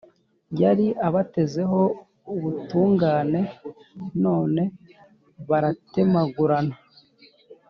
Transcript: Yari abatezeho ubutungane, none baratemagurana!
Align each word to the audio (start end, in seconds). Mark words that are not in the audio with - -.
Yari 0.61 0.87
abatezeho 1.07 1.79
ubutungane, 2.35 3.41
none 4.23 4.61
baratemagurana! 5.49 6.75